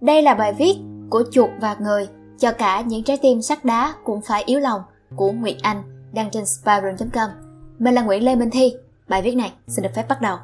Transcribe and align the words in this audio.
Đây 0.00 0.22
là 0.22 0.34
bài 0.34 0.52
viết 0.52 0.74
của 1.10 1.24
chuột 1.32 1.50
và 1.60 1.76
người 1.80 2.08
cho 2.38 2.52
cả 2.52 2.80
những 2.80 3.02
trái 3.02 3.18
tim 3.22 3.42
sắt 3.42 3.64
đá 3.64 3.94
cũng 4.04 4.20
phải 4.20 4.42
yếu 4.46 4.60
lòng 4.60 4.82
của 5.16 5.32
Nguyệt 5.32 5.56
Anh 5.62 5.82
đăng 6.12 6.30
trên 6.30 6.46
spiral.com. 6.46 7.30
Mình 7.78 7.94
là 7.94 8.02
Nguyễn 8.02 8.24
Lê 8.24 8.36
Minh 8.36 8.50
Thi. 8.50 8.74
Bài 9.08 9.22
viết 9.22 9.34
này 9.34 9.52
xin 9.66 9.82
được 9.82 9.88
phép 9.94 10.08
bắt 10.08 10.20
đầu. 10.20 10.38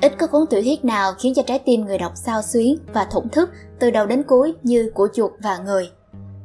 Ít 0.00 0.12
có 0.18 0.26
cuốn 0.26 0.46
tiểu 0.50 0.62
thuyết 0.62 0.84
nào 0.84 1.12
khiến 1.18 1.34
cho 1.34 1.42
trái 1.42 1.58
tim 1.58 1.84
người 1.84 1.98
đọc 1.98 2.12
sao 2.14 2.42
xuyến 2.42 2.78
và 2.92 3.04
thổn 3.04 3.28
thức 3.28 3.50
từ 3.78 3.90
đầu 3.90 4.06
đến 4.06 4.22
cuối 4.22 4.54
như 4.62 4.90
của 4.94 5.08
chuột 5.14 5.32
và 5.42 5.58
người. 5.58 5.90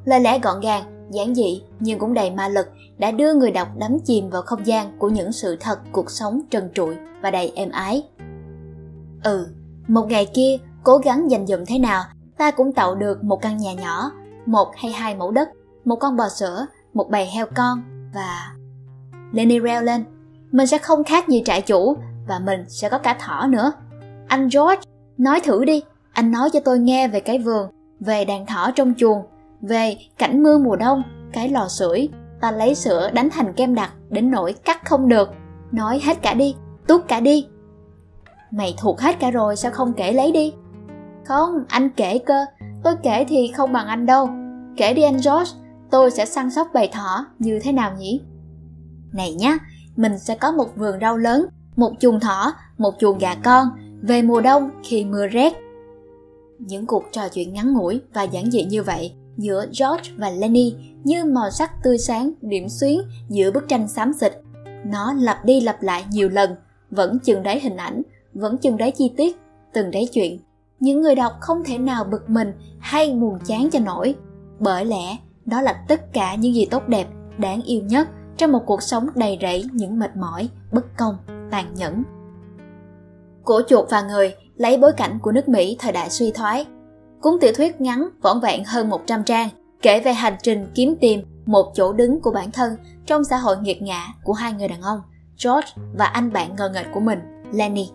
Lời 0.06 0.20
lẽ 0.20 0.40
gọn 0.40 0.62
gàng, 0.62 1.01
giản 1.14 1.36
dị 1.36 1.62
nhưng 1.80 2.00
cũng 2.00 2.14
đầy 2.14 2.32
ma 2.32 2.48
lực 2.48 2.68
đã 2.98 3.12
đưa 3.12 3.34
người 3.34 3.52
đọc 3.52 3.68
đắm 3.78 3.98
chìm 4.06 4.30
vào 4.30 4.42
không 4.42 4.68
gian 4.68 4.98
của 4.98 5.10
những 5.10 5.32
sự 5.32 5.58
thật 5.60 5.80
cuộc 5.92 6.12
sống 6.12 6.42
trần 6.50 6.70
trụi 6.74 6.96
và 7.22 7.32
đầy 7.32 7.52
êm 7.56 7.72
ái. 7.72 8.04
Ừ, 9.24 9.48
một 9.88 10.08
ngày 10.08 10.26
kia, 10.34 10.58
cố 10.84 10.98
gắng 10.98 11.32
dành 11.32 11.48
dụm 11.48 11.60
thế 11.68 11.80
nào, 11.80 12.04
ta 12.38 12.52
cũng 12.52 12.74
tạo 12.74 12.96
được 12.96 13.24
một 13.24 13.42
căn 13.42 13.58
nhà 13.58 13.74
nhỏ, 13.74 14.12
một 14.46 14.68
hay 14.76 14.92
hai 14.92 15.16
mẫu 15.16 15.32
đất, 15.32 15.50
một 15.86 15.96
con 15.96 16.18
bò 16.18 16.30
sữa, 16.30 16.66
một 16.94 17.10
bầy 17.10 17.26
heo 17.26 17.46
con 17.56 17.84
và... 18.14 18.52
Lenny 19.32 19.60
reo 19.60 19.82
lên, 19.82 20.04
mình 20.52 20.68
sẽ 20.68 20.78
không 20.78 21.04
khác 21.04 21.28
gì 21.28 21.42
trại 21.46 21.62
chủ 21.62 21.96
và 22.28 22.40
mình 22.40 22.66
sẽ 22.68 22.90
có 22.90 22.98
cả 22.98 23.14
thỏ 23.20 23.48
nữa. 23.50 23.72
Anh 24.28 24.50
George, 24.54 24.82
nói 25.18 25.40
thử 25.40 25.66
đi, 25.66 25.84
anh 26.12 26.32
nói 26.32 26.50
cho 26.54 26.60
tôi 26.60 26.80
nghe 26.80 27.08
về 27.08 27.20
cái 27.20 27.40
vườn, 27.40 27.70
về 28.00 28.26
đàn 28.26 28.46
thỏ 28.46 28.72
trong 28.76 28.94
chuồng, 28.98 29.24
về 29.62 29.98
cảnh 30.18 30.44
mưa 30.44 30.58
mùa 30.58 30.76
đông, 30.76 31.04
cái 31.34 31.50
lò 31.50 31.68
sưởi, 31.68 32.10
ta 32.42 32.52
lấy 32.52 32.76
sữa 32.76 33.10
đánh 33.14 33.30
thành 33.32 33.54
kem 33.54 33.76
đặc 33.76 33.92
đến 34.10 34.32
nỗi 34.32 34.54
cắt 34.54 34.86
không 34.86 35.08
được. 35.08 35.30
Nói 35.72 36.00
hết 36.04 36.22
cả 36.22 36.34
đi, 36.34 36.56
tút 36.88 37.08
cả 37.08 37.20
đi. 37.20 37.48
Mày 38.52 38.76
thuộc 38.78 39.00
hết 39.00 39.20
cả 39.20 39.32
rồi 39.32 39.56
sao 39.56 39.72
không 39.72 39.94
kể 39.94 40.14
lấy 40.14 40.32
đi? 40.32 40.54
Không, 41.26 41.64
anh 41.68 41.90
kể 41.90 42.18
cơ, 42.18 42.46
tôi 42.84 42.94
kể 43.04 43.26
thì 43.30 43.52
không 43.56 43.74
bằng 43.74 43.88
anh 43.88 44.06
đâu. 44.06 44.30
Kể 44.78 44.94
đi 44.94 45.02
anh 45.02 45.18
George, 45.26 45.52
tôi 45.92 46.12
sẽ 46.12 46.26
săn 46.26 46.52
sóc 46.52 46.68
bầy 46.74 46.88
thỏ 46.88 47.26
như 47.40 47.60
thế 47.64 47.72
nào 47.72 47.92
nhỉ? 47.98 48.22
Này 49.14 49.34
nhá, 49.34 49.58
mình 49.96 50.20
sẽ 50.20 50.36
có 50.36 50.52
một 50.52 50.76
vườn 50.76 51.00
rau 51.02 51.18
lớn 51.18 51.46
một 51.76 51.94
chuồng 52.00 52.20
thỏ, 52.20 52.54
một 52.78 52.94
chuồng 53.00 53.18
gà 53.18 53.36
con, 53.44 53.68
về 54.02 54.22
mùa 54.22 54.42
đông 54.42 54.70
khi 54.84 55.06
mưa 55.06 55.28
rét. 55.28 55.54
Những 56.60 56.86
cuộc 56.86 57.04
trò 57.12 57.30
chuyện 57.30 57.54
ngắn 57.54 57.74
ngủi 57.74 58.02
và 58.14 58.24
giản 58.24 58.52
dị 58.52 58.64
như 58.64 58.84
vậy 58.84 59.14
giữa 59.38 59.66
George 59.66 60.12
và 60.18 60.30
Lenny 60.30 60.76
như 61.04 61.26
màu 61.26 61.50
sắc 61.50 61.72
tươi 61.84 61.98
sáng 61.98 62.32
điểm 62.42 62.70
xuyến 62.70 63.02
giữa 63.30 63.52
bức 63.52 63.68
tranh 63.68 63.88
xám 63.88 64.14
xịt. 64.14 64.34
Nó 64.86 65.14
lặp 65.14 65.46
đi 65.46 65.62
lặp 65.62 65.82
lại 65.82 66.06
nhiều 66.12 66.30
lần, 66.30 66.56
vẫn 66.92 67.20
chừng 67.20 67.44
đáy 67.44 67.60
hình 67.60 67.78
ảnh, 67.78 68.02
vẫn 68.34 68.58
chừng 68.58 68.78
đáy 68.78 68.92
chi 68.92 69.14
tiết, 69.18 69.38
từng 69.74 69.92
đáy 69.92 70.08
chuyện. 70.14 70.40
Những 70.80 71.02
người 71.02 71.16
đọc 71.16 71.34
không 71.40 71.64
thể 71.66 71.78
nào 71.78 72.04
bực 72.04 72.30
mình 72.30 72.54
hay 72.80 73.12
buồn 73.12 73.40
chán 73.46 73.70
cho 73.72 73.80
nổi, 73.80 74.16
bởi 74.60 74.86
lẽ 74.86 75.18
đó 75.46 75.62
là 75.62 75.86
tất 75.88 76.14
cả 76.14 76.36
những 76.36 76.54
gì 76.54 76.66
tốt 76.66 76.88
đẹp, 76.88 77.08
đáng 77.38 77.62
yêu 77.62 77.82
nhất 77.82 78.08
trong 78.38 78.52
một 78.52 78.64
cuộc 78.66 78.84
sống 78.84 79.08
đầy 79.16 79.38
rẫy 79.42 79.66
những 79.74 80.00
mệt 80.00 80.16
mỏi, 80.16 80.50
bất 80.72 80.98
công 80.98 81.18
tàn 81.52 81.74
nhẫn. 81.76 82.04
Của 83.44 83.62
chuột 83.68 83.90
và 83.90 84.02
người 84.02 84.36
lấy 84.56 84.78
bối 84.78 84.92
cảnh 84.98 85.20
của 85.22 85.32
nước 85.32 85.50
Mỹ 85.50 85.76
thời 85.80 85.92
đại 85.92 86.10
suy 86.10 86.32
thoái. 86.32 86.66
Cuốn 87.22 87.38
tiểu 87.42 87.52
thuyết 87.56 87.82
ngắn 87.82 88.10
vỏn 88.22 88.40
vẹn 88.40 88.64
hơn 88.66 88.90
100 88.90 89.24
trang 89.24 89.50
kể 89.82 90.00
về 90.00 90.14
hành 90.14 90.36
trình 90.44 90.68
kiếm 90.76 90.96
tìm 91.02 91.22
một 91.46 91.72
chỗ 91.76 91.94
đứng 91.94 92.22
của 92.22 92.32
bản 92.32 92.52
thân 92.52 92.76
trong 93.06 93.24
xã 93.24 93.38
hội 93.38 93.58
nghiệt 93.62 93.82
ngã 93.82 94.08
của 94.24 94.34
hai 94.34 94.54
người 94.54 94.68
đàn 94.68 94.82
ông, 94.82 95.02
George 95.44 95.68
và 95.98 96.06
anh 96.06 96.34
bạn 96.34 96.56
ngờ 96.56 96.72
nghệch 96.74 96.86
của 96.94 97.00
mình, 97.00 97.20
Lenny. 97.52 97.90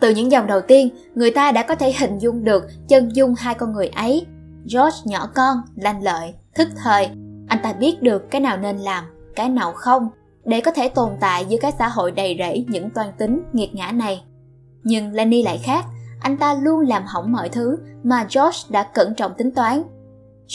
Từ 0.00 0.10
những 0.10 0.30
dòng 0.30 0.46
đầu 0.46 0.60
tiên, 0.60 0.88
người 1.14 1.30
ta 1.30 1.52
đã 1.52 1.62
có 1.62 1.74
thể 1.74 1.92
hình 1.92 2.18
dung 2.18 2.44
được 2.44 2.64
chân 2.88 3.08
dung 3.16 3.34
hai 3.38 3.54
con 3.54 3.72
người 3.72 3.88
ấy. 3.88 4.26
George 4.64 4.98
nhỏ 5.04 5.28
con, 5.34 5.56
lanh 5.76 6.02
lợi, 6.02 6.34
thức 6.54 6.68
thời. 6.84 7.08
Anh 7.48 7.58
ta 7.62 7.72
biết 7.72 8.02
được 8.02 8.30
cái 8.30 8.40
nào 8.40 8.56
nên 8.56 8.76
làm, 8.76 9.04
cái 9.36 9.48
nào 9.48 9.72
không 9.72 10.08
để 10.44 10.60
có 10.60 10.70
thể 10.70 10.88
tồn 10.88 11.10
tại 11.20 11.44
giữa 11.48 11.58
cái 11.60 11.72
xã 11.78 11.88
hội 11.88 12.10
đầy 12.10 12.36
rẫy 12.38 12.66
những 12.68 12.90
toan 12.90 13.08
tính 13.18 13.42
nghiệt 13.52 13.74
ngã 13.74 13.92
này. 13.92 14.22
Nhưng 14.82 15.12
Lenny 15.12 15.42
lại 15.42 15.60
khác, 15.62 15.84
anh 16.20 16.36
ta 16.36 16.54
luôn 16.54 16.80
làm 16.80 17.02
hỏng 17.06 17.32
mọi 17.32 17.48
thứ 17.48 17.78
mà 18.02 18.26
George 18.34 18.58
đã 18.68 18.82
cẩn 18.82 19.14
trọng 19.14 19.34
tính 19.34 19.50
toán. 19.50 19.82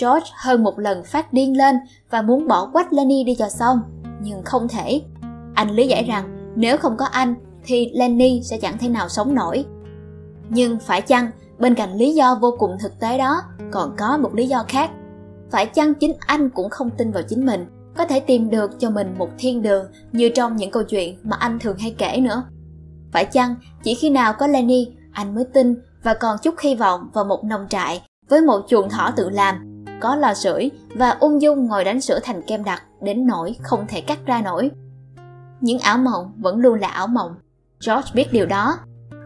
George 0.02 0.30
hơn 0.36 0.64
một 0.64 0.80
lần 0.80 1.03
phát 1.03 1.34
điên 1.34 1.58
lên 1.58 1.76
và 2.09 2.22
muốn 2.22 2.48
bỏ 2.48 2.70
quách 2.74 2.94
Lenny 2.94 3.24
đi 3.24 3.36
cho 3.36 3.50
xong, 3.50 3.80
nhưng 4.22 4.44
không 4.44 4.68
thể. 4.68 5.02
Anh 5.56 5.70
lý 5.70 5.88
giải 5.88 6.04
rằng 6.04 6.54
nếu 6.56 6.78
không 6.78 6.98
có 6.98 7.06
anh 7.06 7.36
thì 7.66 7.92
Lenny 7.94 8.42
sẽ 8.44 8.58
chẳng 8.58 8.78
thể 8.78 8.90
nào 8.90 9.09
sống 9.09 9.36
nổi. 9.36 9.66
Nhưng 10.50 10.80
phải 10.80 11.02
chăng 11.02 11.31
bên 11.59 11.75
cạnh 11.75 11.94
lý 11.94 12.14
do 12.14 12.36
vô 12.36 12.56
cùng 12.59 12.78
thực 12.80 13.00
tế 13.00 13.18
đó 13.18 13.42
còn 13.72 13.96
có 13.98 14.18
một 14.18 14.36
lý 14.36 14.48
do 14.48 14.66
khác? 14.68 14.92
Phải 15.52 15.66
chăng 15.66 15.94
chính 15.94 16.14
anh 16.20 16.50
cũng 16.50 16.70
không 16.70 16.90
tin 16.98 17.12
vào 17.12 17.24
chính 17.24 17.46
mình 17.46 17.66
có 17.98 18.06
thể 18.06 18.20
tìm 18.20 18.50
được 18.50 18.80
cho 18.80 18.90
mình 18.90 19.16
một 19.18 19.30
thiên 19.38 19.62
đường 19.62 19.86
như 20.12 20.30
trong 20.30 20.56
những 20.56 20.72
câu 20.72 20.84
chuyện 20.84 21.18
mà 21.24 21.38
anh 21.40 21.59
thường 21.59 21.78
hay 21.78 21.96
kể 21.98 22.18
nữa. 22.22 22.44
Phải 23.12 23.25
chăng 23.25 23.56
chỉ 23.84 23.96
khi 23.96 24.09
nào 24.09 24.34
có 24.40 24.48
Lenny, 24.48 24.88
anh 25.16 25.36
mới 25.36 25.46
tin 25.53 25.76
và 26.03 26.14
còn 26.14 26.38
chút 26.38 26.56
hy 26.59 26.76
vọng 26.76 27.09
vào 27.14 27.26
một 27.26 27.44
nông 27.44 27.68
trại 27.70 28.03
với 28.30 28.42
một 28.42 28.62
chuồng 28.68 28.90
thỏ 28.90 29.12
tự 29.16 29.30
làm, 29.30 29.84
có 30.00 30.16
lò 30.16 30.34
sưởi 30.34 30.72
và 30.96 31.09
ung 31.09 31.42
dung 31.42 31.66
ngồi 31.66 31.84
đánh 31.84 32.02
sữa 32.02 32.20
thành 32.24 32.42
kem 32.48 32.64
đặc 32.64 32.84
đến 33.02 33.28
nỗi 33.28 33.56
không 33.64 33.86
thể 33.88 34.02
cắt 34.02 34.20
ra 34.25 34.42
nổi. 34.42 34.72
Những 35.62 35.80
ảo 35.80 35.98
mộng 35.98 36.31
vẫn 36.38 36.59
luôn 36.59 36.80
là 36.80 36.88
ảo 36.88 37.08
mộng. 37.08 37.36
George 37.88 38.12
biết 38.14 38.34
điều 38.34 38.46
đó, 38.46 38.78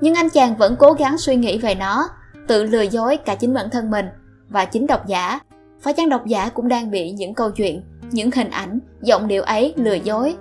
nhưng 0.02 0.16
anh 0.16 0.30
chàng 0.30 0.58
vẫn 0.58 0.76
cố 0.80 0.94
gắng 0.94 1.18
suy 1.18 1.36
nghĩ 1.36 1.58
về 1.58 1.76
nó, 1.76 2.10
tự 2.48 2.64
lừa 2.64 2.82
dối 2.82 3.18
cả 3.18 3.36
chính 3.36 3.54
bản 3.54 3.70
thân 3.70 3.92
mình 3.92 4.06
và 4.50 4.66
chính 4.66 4.88
độc 4.88 5.08
giả. 5.08 5.40
Phải 5.82 5.94
chăng 5.94 6.10
độc 6.10 6.26
giả 6.26 6.50
cũng 6.50 6.68
đang 6.68 6.92
bị 6.92 7.12
những 7.12 7.34
câu 7.34 7.52
chuyện 7.52 7.84
những 8.12 8.32
hình 8.32 8.50
ảnh, 8.50 8.80
giọng 9.02 9.28
điệu 9.28 9.44
ấy 9.44 9.74
lừa 9.76 9.94
dối. 9.94 10.36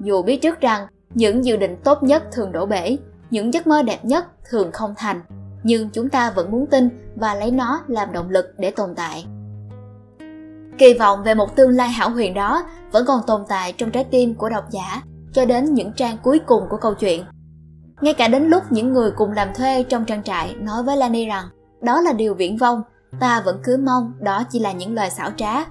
Dù 0.00 0.22
biết 0.22 0.42
trước 0.42 0.60
rằng 0.60 0.86
những 1.14 1.44
dự 1.44 1.56
định 1.56 1.76
tốt 1.84 2.02
nhất 2.02 2.22
thường 2.32 2.52
đổ 2.52 2.66
bể, 2.66 2.96
những 3.32 3.54
giấc 3.54 3.66
mơ 3.66 3.82
đẹp 3.82 4.04
nhất 4.04 4.24
thường 4.50 4.72
không 4.72 4.94
thành, 4.96 5.20
nhưng 5.62 5.90
chúng 5.90 6.08
ta 6.08 6.30
vẫn 6.30 6.50
muốn 6.50 6.66
tin 6.66 6.88
và 7.16 7.34
lấy 7.34 7.50
nó 7.50 7.80
làm 7.86 8.12
động 8.12 8.30
lực 8.30 8.54
để 8.58 8.70
tồn 8.70 8.94
tại. 8.96 9.24
Kỳ 10.78 10.94
vọng 10.94 11.22
về 11.22 11.34
một 11.34 11.56
tương 11.56 11.70
lai 11.70 11.88
hảo 11.88 12.10
huyền 12.10 12.34
đó 12.34 12.64
vẫn 12.92 13.04
còn 13.06 13.20
tồn 13.26 13.42
tại 13.48 13.72
trong 13.72 13.90
trái 13.90 14.04
tim 14.04 14.34
của 14.34 14.48
độc 14.48 14.64
giả 14.70 15.02
cho 15.32 15.44
đến 15.44 15.74
những 15.74 15.92
trang 15.92 16.16
cuối 16.22 16.40
cùng 16.46 16.64
của 16.70 16.76
câu 16.76 16.94
chuyện. 16.94 17.24
Ngay 18.00 18.14
cả 18.14 18.28
đến 18.28 18.48
lúc 18.48 18.62
những 18.70 18.92
người 18.92 19.10
cùng 19.16 19.32
làm 19.32 19.48
thuê 19.54 19.82
trong 19.82 20.04
trang 20.04 20.22
trại 20.22 20.54
nói 20.54 20.82
với 20.82 20.96
Lani 20.96 21.26
rằng 21.26 21.44
đó 21.82 22.00
là 22.00 22.12
điều 22.12 22.34
viễn 22.34 22.56
vông, 22.56 22.82
ta 23.20 23.42
vẫn 23.44 23.60
cứ 23.64 23.76
mong 23.76 24.12
đó 24.20 24.44
chỉ 24.50 24.58
là 24.58 24.72
những 24.72 24.94
lời 24.94 25.10
xảo 25.10 25.30
trá 25.36 25.64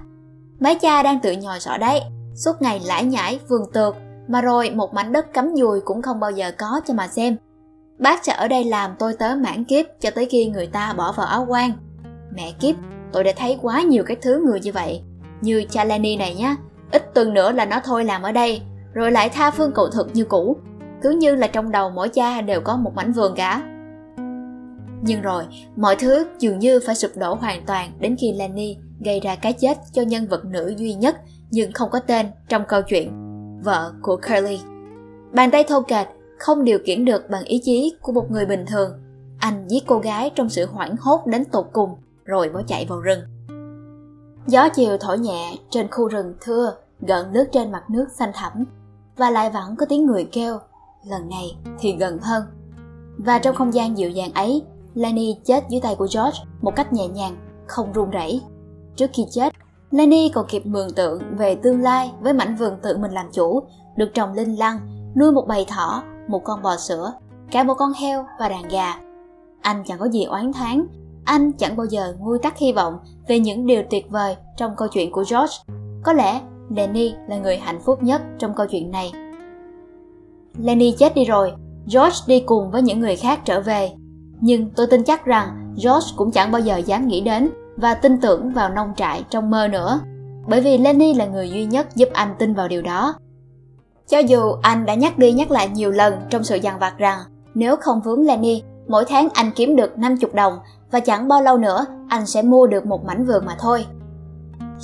Mấy 0.60 0.74
cha 0.74 1.02
đang 1.02 1.20
tự 1.20 1.32
nhồi 1.32 1.60
sọ 1.60 1.76
đấy, 1.76 2.00
suốt 2.34 2.62
ngày 2.62 2.80
lải 2.84 3.04
nhải, 3.04 3.40
vườn 3.48 3.62
tược, 3.72 3.96
mà 4.28 4.40
rồi 4.40 4.70
một 4.70 4.94
mảnh 4.94 5.12
đất 5.12 5.32
cắm 5.32 5.54
dùi 5.56 5.80
cũng 5.80 6.02
không 6.02 6.20
bao 6.20 6.30
giờ 6.30 6.52
có 6.58 6.80
cho 6.86 6.94
mà 6.94 7.08
xem. 7.08 7.36
Bác 7.98 8.24
sẽ 8.24 8.32
ở 8.32 8.48
đây 8.48 8.64
làm 8.64 8.90
tôi 8.98 9.14
tớ 9.18 9.34
mãn 9.36 9.64
kiếp 9.64 9.86
cho 10.00 10.10
tới 10.10 10.26
khi 10.26 10.46
người 10.46 10.66
ta 10.66 10.94
bỏ 10.96 11.12
vào 11.12 11.26
áo 11.26 11.46
quan. 11.48 11.72
Mẹ 12.34 12.52
kiếp, 12.60 12.76
tôi 13.12 13.24
đã 13.24 13.32
thấy 13.36 13.58
quá 13.62 13.82
nhiều 13.82 14.04
cái 14.06 14.16
thứ 14.22 14.42
người 14.46 14.60
như 14.60 14.72
vậy. 14.72 15.02
Như 15.40 15.64
cha 15.70 15.84
này 15.84 16.34
nhá, 16.38 16.56
ít 16.92 17.14
tuần 17.14 17.34
nữa 17.34 17.52
là 17.52 17.64
nó 17.64 17.80
thôi 17.84 18.04
làm 18.04 18.22
ở 18.22 18.32
đây, 18.32 18.62
rồi 18.94 19.12
lại 19.12 19.28
tha 19.28 19.50
phương 19.50 19.72
cầu 19.74 19.88
thực 19.88 20.10
như 20.14 20.24
cũ. 20.24 20.56
Cứ 21.02 21.10
như 21.10 21.34
là 21.34 21.46
trong 21.46 21.72
đầu 21.72 21.90
mỗi 21.90 22.08
cha 22.08 22.40
đều 22.40 22.60
có 22.60 22.76
một 22.76 22.94
mảnh 22.94 23.12
vườn 23.12 23.34
cả. 23.36 23.62
Nhưng 25.02 25.22
rồi, 25.22 25.44
mọi 25.76 25.96
thứ 25.96 26.26
dường 26.38 26.58
như 26.58 26.80
phải 26.86 26.94
sụp 26.94 27.10
đổ 27.16 27.34
hoàn 27.34 27.66
toàn 27.66 27.92
đến 28.00 28.16
khi 28.20 28.32
Lenny 28.32 28.76
gây 29.04 29.20
ra 29.20 29.36
cái 29.36 29.52
chết 29.52 29.78
cho 29.92 30.02
nhân 30.02 30.26
vật 30.28 30.44
nữ 30.44 30.74
duy 30.76 30.94
nhất 30.94 31.16
nhưng 31.50 31.72
không 31.72 31.90
có 31.90 31.98
tên 31.98 32.26
trong 32.48 32.64
câu 32.68 32.82
chuyện, 32.82 33.12
vợ 33.64 33.92
của 34.02 34.16
Curly. 34.16 34.60
Bàn 35.32 35.50
tay 35.50 35.64
thô 35.64 35.80
kệch 35.80 36.08
không 36.42 36.64
điều 36.64 36.78
khiển 36.84 37.04
được 37.04 37.30
bằng 37.30 37.44
ý 37.44 37.60
chí 37.64 37.94
của 38.02 38.12
một 38.12 38.30
người 38.30 38.46
bình 38.46 38.64
thường. 38.68 38.90
Anh 39.38 39.68
giết 39.68 39.84
cô 39.86 39.98
gái 39.98 40.30
trong 40.34 40.48
sự 40.48 40.66
hoảng 40.66 40.96
hốt 41.00 41.26
đến 41.26 41.44
tột 41.44 41.66
cùng 41.72 41.90
rồi 42.24 42.48
bỏ 42.48 42.62
chạy 42.66 42.86
vào 42.88 43.00
rừng. 43.00 43.20
Gió 44.46 44.68
chiều 44.68 44.96
thổi 45.00 45.18
nhẹ 45.18 45.56
trên 45.70 45.90
khu 45.90 46.08
rừng 46.08 46.34
thưa 46.40 46.74
gần 47.00 47.32
nước 47.32 47.44
trên 47.52 47.72
mặt 47.72 47.90
nước 47.90 48.06
xanh 48.18 48.30
thẳm 48.34 48.64
và 49.16 49.30
lại 49.30 49.50
vẫn 49.50 49.76
có 49.76 49.86
tiếng 49.86 50.06
người 50.06 50.24
kêu 50.32 50.58
lần 51.04 51.28
này 51.28 51.56
thì 51.78 51.96
gần 51.96 52.18
hơn 52.18 52.42
và 53.18 53.38
trong 53.38 53.54
không 53.54 53.74
gian 53.74 53.98
dịu 53.98 54.10
dàng 54.10 54.32
ấy 54.32 54.62
Lenny 54.94 55.36
chết 55.44 55.64
dưới 55.68 55.80
tay 55.80 55.94
của 55.94 56.08
George 56.14 56.38
một 56.60 56.76
cách 56.76 56.92
nhẹ 56.92 57.08
nhàng 57.08 57.36
không 57.66 57.92
run 57.92 58.10
rẩy 58.10 58.42
Trước 58.96 59.10
khi 59.12 59.26
chết, 59.30 59.52
Lenny 59.90 60.30
còn 60.34 60.46
kịp 60.48 60.66
mường 60.66 60.92
tượng 60.92 61.22
về 61.36 61.54
tương 61.54 61.80
lai 61.80 62.12
với 62.20 62.32
mảnh 62.32 62.56
vườn 62.56 62.78
tự 62.82 62.96
mình 62.96 63.12
làm 63.12 63.26
chủ, 63.32 63.62
được 63.96 64.10
trồng 64.14 64.32
linh 64.32 64.58
lăng, 64.58 64.78
nuôi 65.16 65.32
một 65.32 65.44
bầy 65.48 65.64
thỏ, 65.68 66.02
một 66.28 66.44
con 66.44 66.62
bò 66.62 66.76
sữa, 66.76 67.12
cả 67.50 67.62
một 67.62 67.74
con 67.74 67.92
heo 67.92 68.26
và 68.40 68.48
đàn 68.48 68.68
gà. 68.68 68.94
Anh 69.62 69.82
chẳng 69.86 69.98
có 69.98 70.08
gì 70.08 70.24
oán 70.24 70.52
thán, 70.52 70.86
anh 71.24 71.52
chẳng 71.52 71.76
bao 71.76 71.86
giờ 71.86 72.14
nguôi 72.18 72.38
tắt 72.38 72.58
hy 72.58 72.72
vọng 72.72 72.98
về 73.28 73.38
những 73.38 73.66
điều 73.66 73.82
tuyệt 73.90 74.10
vời 74.10 74.36
trong 74.56 74.76
câu 74.76 74.88
chuyện 74.88 75.12
của 75.12 75.24
George. 75.30 75.56
Có 76.02 76.12
lẽ 76.12 76.40
Lenny 76.70 77.14
là 77.28 77.38
người 77.38 77.56
hạnh 77.56 77.80
phúc 77.84 78.02
nhất 78.02 78.22
trong 78.38 78.54
câu 78.54 78.66
chuyện 78.66 78.90
này. 78.90 79.12
Lenny 80.58 80.94
chết 80.98 81.14
đi 81.14 81.24
rồi, 81.24 81.52
George 81.92 82.18
đi 82.26 82.40
cùng 82.40 82.70
với 82.70 82.82
những 82.82 83.00
người 83.00 83.16
khác 83.16 83.40
trở 83.44 83.60
về. 83.60 83.90
Nhưng 84.40 84.70
tôi 84.70 84.86
tin 84.86 85.04
chắc 85.04 85.24
rằng 85.24 85.74
George 85.84 86.08
cũng 86.16 86.30
chẳng 86.30 86.52
bao 86.52 86.60
giờ 86.60 86.76
dám 86.76 87.06
nghĩ 87.06 87.20
đến 87.20 87.50
và 87.76 87.94
tin 87.94 88.20
tưởng 88.20 88.50
vào 88.50 88.68
nông 88.68 88.92
trại 88.96 89.24
trong 89.30 89.50
mơ 89.50 89.68
nữa. 89.68 90.00
Bởi 90.48 90.60
vì 90.60 90.78
Lenny 90.78 91.14
là 91.14 91.26
người 91.26 91.50
duy 91.50 91.64
nhất 91.64 91.86
giúp 91.94 92.08
anh 92.12 92.34
tin 92.38 92.54
vào 92.54 92.68
điều 92.68 92.82
đó. 92.82 93.14
Cho 94.12 94.18
dù 94.18 94.54
anh 94.62 94.86
đã 94.86 94.94
nhắc 94.94 95.18
đi 95.18 95.32
nhắc 95.32 95.50
lại 95.50 95.68
nhiều 95.68 95.90
lần 95.90 96.14
trong 96.30 96.44
sự 96.44 96.56
dằn 96.56 96.78
vặt 96.78 96.94
rằng 96.98 97.18
nếu 97.54 97.76
không 97.76 98.00
vướng 98.00 98.26
Lenny, 98.26 98.62
mỗi 98.88 99.04
tháng 99.04 99.28
anh 99.34 99.50
kiếm 99.56 99.76
được 99.76 99.98
50 99.98 100.30
đồng 100.34 100.58
và 100.90 101.00
chẳng 101.00 101.28
bao 101.28 101.42
lâu 101.42 101.58
nữa 101.58 101.86
anh 102.08 102.26
sẽ 102.26 102.42
mua 102.42 102.66
được 102.66 102.86
một 102.86 103.04
mảnh 103.04 103.24
vườn 103.24 103.46
mà 103.46 103.56
thôi. 103.60 103.86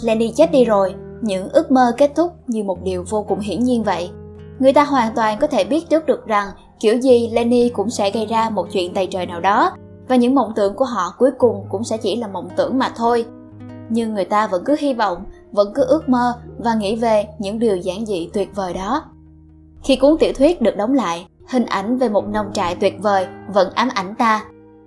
Lenny 0.02 0.32
chết 0.36 0.52
đi 0.52 0.64
rồi, 0.64 0.94
những 1.20 1.48
ước 1.48 1.70
mơ 1.70 1.92
kết 1.96 2.12
thúc 2.16 2.32
như 2.46 2.64
một 2.64 2.82
điều 2.82 3.04
vô 3.08 3.22
cùng 3.22 3.40
hiển 3.40 3.64
nhiên 3.64 3.82
vậy. 3.82 4.10
Người 4.58 4.72
ta 4.72 4.84
hoàn 4.84 5.14
toàn 5.14 5.38
có 5.40 5.46
thể 5.46 5.64
biết 5.64 5.90
trước 5.90 6.06
được 6.06 6.26
rằng 6.26 6.48
kiểu 6.80 7.00
gì 7.00 7.28
Lenny 7.32 7.68
cũng 7.68 7.90
sẽ 7.90 8.10
gây 8.10 8.26
ra 8.26 8.50
một 8.50 8.66
chuyện 8.72 8.94
tày 8.94 9.06
trời 9.06 9.26
nào 9.26 9.40
đó 9.40 9.72
và 10.08 10.16
những 10.16 10.34
mộng 10.34 10.52
tưởng 10.56 10.74
của 10.74 10.84
họ 10.84 11.14
cuối 11.18 11.30
cùng 11.38 11.66
cũng 11.68 11.84
sẽ 11.84 11.96
chỉ 11.96 12.16
là 12.16 12.26
mộng 12.26 12.48
tưởng 12.56 12.78
mà 12.78 12.92
thôi. 12.96 13.24
Nhưng 13.88 14.14
người 14.14 14.24
ta 14.24 14.46
vẫn 14.46 14.64
cứ 14.64 14.76
hy 14.78 14.94
vọng, 14.94 15.24
vẫn 15.52 15.72
cứ 15.74 15.84
ước 15.84 16.08
mơ 16.08 16.32
và 16.58 16.74
nghĩ 16.74 16.96
về 16.96 17.26
những 17.38 17.58
điều 17.58 17.76
giản 17.76 18.06
dị 18.06 18.30
tuyệt 18.32 18.54
vời 18.54 18.74
đó. 18.74 19.04
Khi 19.84 19.96
cuốn 19.96 20.18
tiểu 20.18 20.32
thuyết 20.32 20.62
được 20.62 20.76
đóng 20.76 20.94
lại, 20.94 21.26
hình 21.48 21.66
ảnh 21.66 21.98
về 21.98 22.08
một 22.08 22.28
nông 22.28 22.52
trại 22.52 22.74
tuyệt 22.74 22.94
vời 23.02 23.26
vẫn 23.54 23.72
ám 23.74 23.88
ảnh 23.94 24.14
ta. 24.18 24.44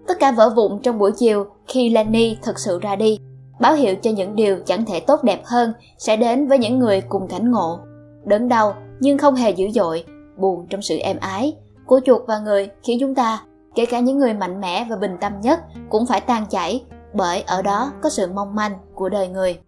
Tất 0.07 0.19
cả 0.19 0.31
vỡ 0.31 0.49
vụn 0.55 0.79
trong 0.79 0.99
buổi 0.99 1.11
chiều 1.11 1.45
khi 1.67 1.89
Lenny 1.89 2.38
thực 2.43 2.59
sự 2.59 2.79
ra 2.79 2.95
đi, 2.95 3.19
báo 3.59 3.73
hiệu 3.73 3.95
cho 3.95 4.11
những 4.11 4.35
điều 4.35 4.59
chẳng 4.65 4.85
thể 4.85 4.99
tốt 4.99 5.23
đẹp 5.23 5.41
hơn 5.45 5.73
sẽ 5.97 6.15
đến 6.15 6.47
với 6.47 6.57
những 6.57 6.79
người 6.79 7.01
cùng 7.01 7.27
cảnh 7.27 7.51
ngộ. 7.51 7.79
Đớn 8.25 8.47
đau 8.47 8.73
nhưng 8.99 9.17
không 9.17 9.35
hề 9.35 9.51
dữ 9.51 9.69
dội, 9.69 10.03
buồn 10.38 10.67
trong 10.69 10.81
sự 10.81 10.97
êm 10.97 11.17
ái 11.19 11.53
của 11.85 11.99
chuột 12.05 12.21
và 12.27 12.39
người 12.39 12.69
khiến 12.83 12.97
chúng 12.99 13.15
ta, 13.15 13.44
kể 13.75 13.85
cả 13.85 13.99
những 13.99 14.17
người 14.17 14.33
mạnh 14.33 14.61
mẽ 14.61 14.85
và 14.89 14.95
bình 14.95 15.17
tâm 15.21 15.41
nhất, 15.41 15.59
cũng 15.89 16.05
phải 16.05 16.21
tan 16.21 16.45
chảy 16.49 16.83
bởi 17.13 17.41
ở 17.41 17.61
đó 17.61 17.91
có 18.01 18.09
sự 18.09 18.27
mong 18.33 18.55
manh 18.55 18.73
của 18.95 19.09
đời 19.09 19.27
người. 19.27 19.59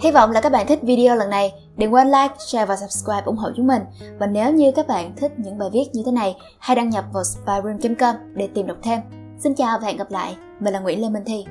Hy 0.00 0.10
vọng 0.10 0.30
là 0.30 0.40
các 0.40 0.52
bạn 0.52 0.66
thích 0.66 0.78
video 0.82 1.16
lần 1.16 1.30
này. 1.30 1.52
Đừng 1.76 1.94
quên 1.94 2.06
like, 2.06 2.34
share 2.38 2.66
và 2.66 2.76
subscribe 2.76 3.22
ủng 3.24 3.36
hộ 3.36 3.48
chúng 3.56 3.66
mình. 3.66 3.82
Và 4.18 4.26
nếu 4.26 4.52
như 4.52 4.72
các 4.72 4.86
bạn 4.86 5.12
thích 5.16 5.32
những 5.36 5.58
bài 5.58 5.68
viết 5.72 5.84
như 5.92 6.02
thế 6.06 6.12
này, 6.12 6.36
hãy 6.58 6.76
đăng 6.76 6.90
nhập 6.90 7.04
vào 7.12 7.24
spyroom.com 7.24 8.14
để 8.34 8.48
tìm 8.54 8.66
đọc 8.66 8.76
thêm. 8.82 9.00
Xin 9.38 9.54
chào 9.54 9.78
và 9.78 9.86
hẹn 9.86 9.96
gặp 9.96 10.10
lại. 10.10 10.36
Mình 10.60 10.72
là 10.72 10.80
Nguyễn 10.80 11.02
Lê 11.02 11.08
Minh 11.08 11.24
Thi. 11.26 11.44